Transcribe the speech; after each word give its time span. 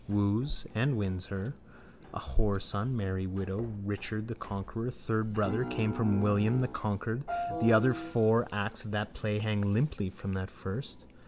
woos 0.09 0.65
and 0.73 0.97
wins 0.97 1.27
her, 1.27 1.53
a 2.11 2.19
whoreson 2.19 2.95
merry 2.97 3.27
widow. 3.27 3.59
Richard 3.85 4.27
the 4.27 4.33
conqueror, 4.35 4.89
third 4.89 5.31
brother, 5.31 5.63
came 5.65 5.91
after 5.91 6.03
William 6.03 6.57
the 6.57 6.67
conquered. 6.67 7.21
The 7.61 7.71
other 7.71 7.93
four 7.93 8.47
acts 8.51 8.83
of 8.83 8.89
that 8.91 9.13
play 9.13 9.37
hang 9.37 9.61
limply 9.61 10.09
from 10.09 10.33
that 10.33 10.49
first. 10.49 11.05